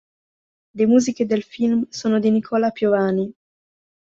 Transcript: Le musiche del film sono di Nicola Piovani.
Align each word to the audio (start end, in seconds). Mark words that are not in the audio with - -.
Le 0.73 0.87
musiche 0.87 1.27
del 1.27 1.43
film 1.43 1.85
sono 1.91 2.17
di 2.19 2.31
Nicola 2.31 2.71
Piovani. 2.71 3.31